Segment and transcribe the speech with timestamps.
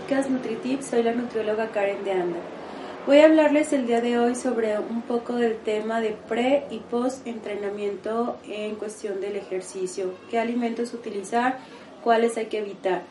[0.00, 2.38] podcast Nutritiv, soy la nutrióloga Karen de Anda.
[3.06, 6.78] Voy a hablarles el día de hoy sobre un poco del tema de pre y
[6.78, 11.58] post entrenamiento en cuestión del ejercicio, qué alimentos utilizar,
[12.02, 13.02] cuáles hay que evitar.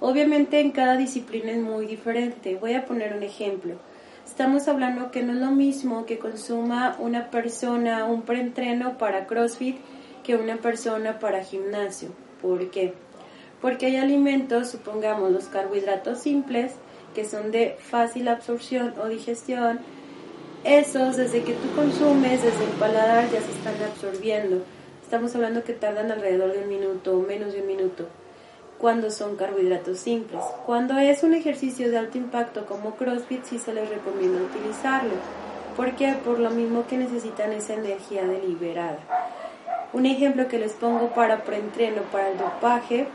[0.00, 2.56] Obviamente en cada disciplina es muy diferente.
[2.60, 3.74] Voy a poner un ejemplo.
[4.24, 9.78] Estamos hablando que no es lo mismo que consuma una persona un preentreno para CrossFit
[10.22, 12.10] que una persona para gimnasio.
[12.40, 12.94] ¿Por qué?
[13.60, 16.72] Porque hay alimentos, supongamos los carbohidratos simples,
[17.14, 19.80] que son de fácil absorción o digestión,
[20.64, 24.62] esos desde que tú consumes, desde el paladar ya se están absorbiendo.
[25.02, 28.06] Estamos hablando que tardan alrededor de un minuto o menos de un minuto
[28.78, 30.42] cuando son carbohidratos simples.
[30.66, 35.14] Cuando es un ejercicio de alto impacto como CrossFit sí se les recomienda utilizarlo.
[35.76, 36.14] ¿Por qué?
[36.24, 38.98] Por lo mismo que necesitan esa energía deliberada.
[39.92, 43.06] Un ejemplo que les pongo para preentreno, para el dopaje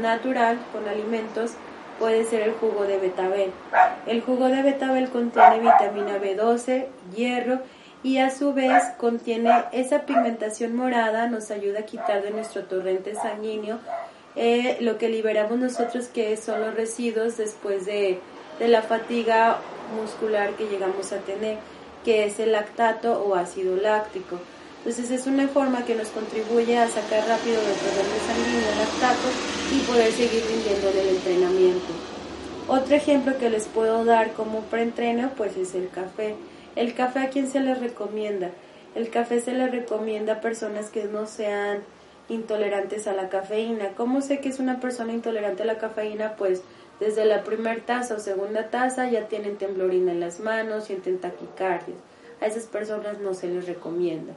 [0.00, 1.52] natural con alimentos,
[1.98, 3.52] puede ser el jugo de betabel.
[4.06, 7.60] El jugo de betabel contiene vitamina B12, hierro
[8.02, 13.14] y a su vez contiene esa pigmentación morada, nos ayuda a quitar de nuestro torrente
[13.14, 13.78] sanguíneo
[14.36, 18.20] eh, lo que liberamos nosotros que son los residuos después de,
[18.58, 19.58] de la fatiga
[19.98, 21.56] muscular que llegamos a tener,
[22.04, 24.38] que es el lactato o ácido láctico.
[24.86, 29.28] Entonces es una forma que nos contribuye a sacar rápido del torrente sanguíneo el lactato
[29.74, 31.92] y poder seguir rindiendo en el entrenamiento.
[32.68, 36.36] Otro ejemplo que les puedo dar como preentreno pues es el café.
[36.76, 38.50] El café a quién se les recomienda?
[38.94, 41.80] El café se le recomienda a personas que no sean
[42.28, 43.88] intolerantes a la cafeína.
[43.96, 46.36] ¿Cómo sé que es una persona intolerante a la cafeína?
[46.36, 46.62] Pues
[47.00, 51.96] desde la primera taza o segunda taza ya tienen temblorina en las manos, sienten taquicardia.
[52.40, 54.32] A esas personas no se les recomienda.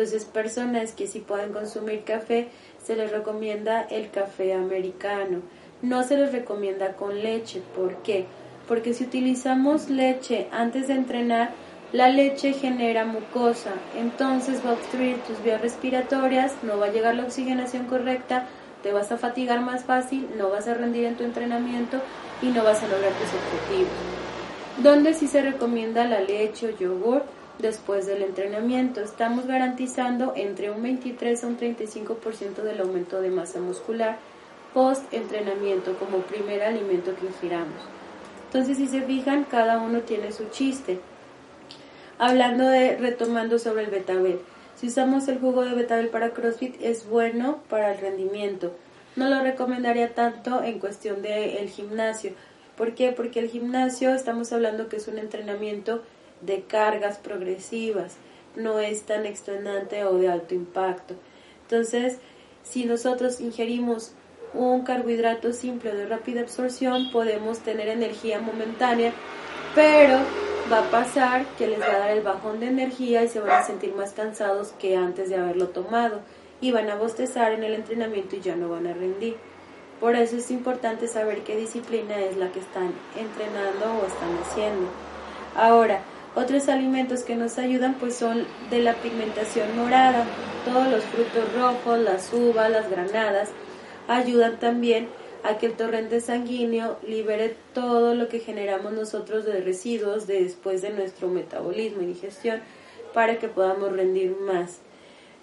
[0.00, 2.48] Entonces, personas que sí pueden consumir café,
[2.82, 5.42] se les recomienda el café americano.
[5.82, 7.60] No se les recomienda con leche.
[7.76, 8.24] ¿Por qué?
[8.66, 11.50] Porque si utilizamos leche antes de entrenar,
[11.92, 17.14] la leche genera mucosa, entonces va a obstruir tus vías respiratorias, no va a llegar
[17.14, 18.48] la oxigenación correcta,
[18.82, 22.00] te vas a fatigar más fácil, no vas a rendir en tu entrenamiento
[22.40, 23.92] y no vas a lograr tus objetivos.
[24.78, 27.22] ¿Dónde sí se recomienda la leche o yogur?
[27.60, 29.00] Después del entrenamiento.
[29.00, 34.18] Estamos garantizando entre un 23 a un 35% del aumento de masa muscular
[34.74, 37.82] post entrenamiento como primer alimento que ingiramos.
[38.46, 41.00] Entonces, si se fijan, cada uno tiene su chiste.
[42.18, 44.40] Hablando de, retomando sobre el betabel.
[44.76, 48.72] Si usamos el jugo de betabel para CrossFit, es bueno para el rendimiento.
[49.16, 52.32] No lo recomendaría tanto en cuestión del gimnasio.
[52.76, 53.12] ¿Por qué?
[53.12, 56.02] Porque el gimnasio estamos hablando que es un entrenamiento
[56.40, 58.16] de cargas progresivas,
[58.56, 61.14] no es tan extenuante o de alto impacto.
[61.62, 62.18] Entonces,
[62.62, 64.12] si nosotros ingerimos
[64.54, 69.12] un carbohidrato simple de rápida absorción, podemos tener energía momentánea,
[69.74, 70.18] pero
[70.70, 73.50] va a pasar que les va a dar el bajón de energía y se van
[73.50, 76.20] a sentir más cansados que antes de haberlo tomado
[76.60, 79.36] y van a bostezar en el entrenamiento y ya no van a rendir.
[80.00, 84.88] Por eso es importante saber qué disciplina es la que están entrenando o están haciendo.
[85.54, 86.00] Ahora,
[86.34, 90.24] otros alimentos que nos ayudan pues son de la pigmentación morada.
[90.64, 93.50] Todos los frutos rojos, las uvas, las granadas
[94.08, 95.08] ayudan también
[95.42, 100.82] a que el torrente sanguíneo libere todo lo que generamos nosotros de residuos de después
[100.82, 102.60] de nuestro metabolismo y digestión
[103.14, 104.80] para que podamos rendir más.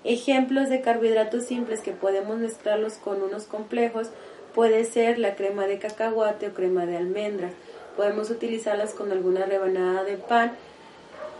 [0.03, 4.09] Ejemplos de carbohidratos simples que podemos mezclarlos con unos complejos
[4.53, 7.53] puede ser la crema de cacahuate o crema de almendras.
[7.95, 10.51] Podemos utilizarlas con alguna rebanada de pan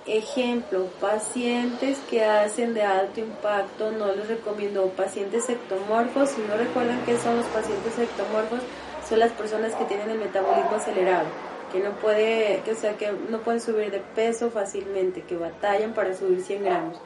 [0.08, 7.04] Ejemplo, pacientes que hacen de alto impacto, no les recomiendo pacientes ectomorfos, si no recuerdan
[7.06, 8.62] qué son los pacientes ectomorfos,
[9.08, 11.26] son las personas que tienen el metabolismo acelerado,
[11.74, 16.14] que no puede, que, sea, que no pueden subir de peso fácilmente, que batallan para
[16.14, 16.98] subir 100 gramos.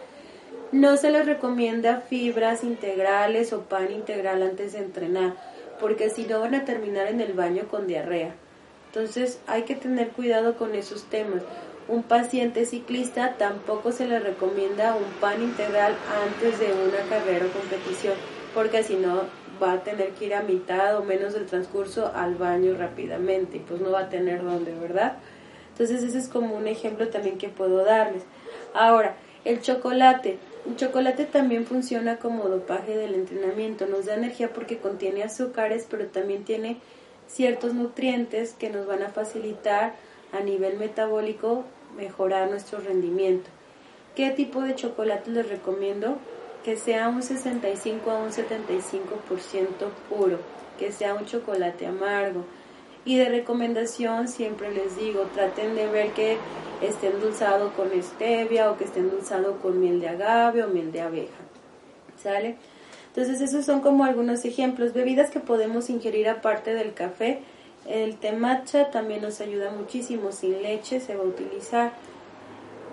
[0.71, 5.33] No se les recomienda fibras integrales o pan integral antes de entrenar,
[5.79, 8.35] porque si no van a terminar en el baño con diarrea.
[8.89, 11.41] Entonces hay que tener cuidado con esos temas
[11.91, 15.93] un paciente ciclista tampoco se le recomienda un pan integral
[16.25, 18.13] antes de una carrera o competición,
[18.53, 19.23] porque si no
[19.61, 23.59] va a tener que ir a mitad o menos del transcurso al baño rápidamente y
[23.59, 25.17] pues no va a tener dónde, ¿verdad?
[25.73, 28.23] Entonces ese es como un ejemplo también que puedo darles.
[28.73, 30.37] Ahora, el chocolate.
[30.65, 36.05] El chocolate también funciona como dopaje del entrenamiento, nos da energía porque contiene azúcares, pero
[36.05, 36.77] también tiene
[37.27, 39.95] ciertos nutrientes que nos van a facilitar
[40.31, 41.65] a nivel metabólico
[41.95, 43.49] mejorar nuestro rendimiento.
[44.15, 46.17] ¿Qué tipo de chocolate les recomiendo?
[46.63, 49.69] Que sea un 65 a un 75%
[50.09, 50.39] puro,
[50.77, 52.43] que sea un chocolate amargo.
[53.03, 56.37] Y de recomendación siempre les digo, traten de ver que
[56.81, 61.01] esté endulzado con stevia o que esté endulzado con miel de agave o miel de
[61.01, 61.39] abeja.
[62.21, 62.57] ¿Sale?
[63.07, 64.93] Entonces esos son como algunos ejemplos.
[64.93, 67.39] Bebidas que podemos ingerir aparte del café.
[67.87, 70.31] El té matcha también nos ayuda muchísimo.
[70.31, 71.93] Sin leche se va a utilizar.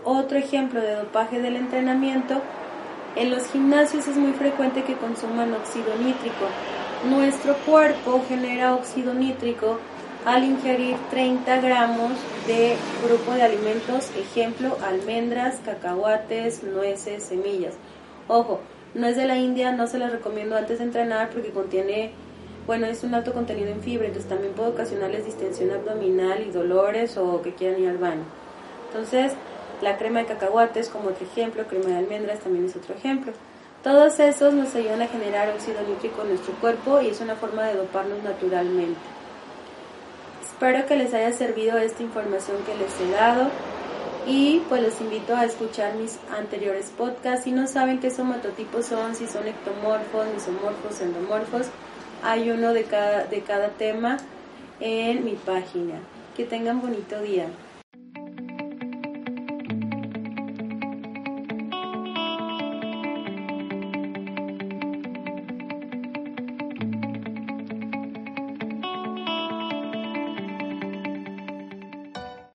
[0.05, 2.41] Otro ejemplo de dopaje del entrenamiento.
[3.17, 6.47] En los gimnasios es muy frecuente que consuman óxido nítrico.
[7.09, 9.79] Nuestro cuerpo genera óxido nítrico
[10.25, 12.13] al ingerir 30 gramos
[12.47, 17.75] de grupo de alimentos, ejemplo, almendras, cacahuates, nueces, semillas.
[18.27, 18.61] Ojo,
[18.95, 22.13] no es de la India, no se las recomiendo antes de entrenar porque contiene,
[22.69, 27.17] bueno, es un alto contenido en fibra, entonces también puede ocasionarles distensión abdominal y dolores
[27.17, 28.25] o que quieran ir al baño.
[28.89, 29.33] Entonces,
[29.81, 33.33] la crema de cacahuates como otro ejemplo, crema de almendras también es otro ejemplo.
[33.83, 37.63] Todos esos nos ayudan a generar óxido nítrico en nuestro cuerpo y es una forma
[37.65, 39.01] de doparnos naturalmente.
[40.43, 43.49] Espero que les haya servido esta información que les he dado
[44.27, 47.45] y pues los invito a escuchar mis anteriores podcasts.
[47.45, 51.69] Si no saben qué somatotipos son, si son ectomorfos, mesomorfos, endomorfos,
[52.23, 54.19] hay uno de cada, de cada tema
[54.81, 56.01] en mi página.
[56.37, 57.47] Que tengan bonito día.